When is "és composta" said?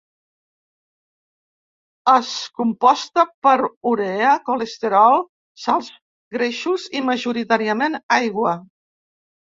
2.13-3.25